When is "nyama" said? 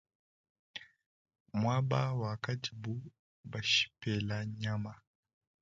4.61-4.91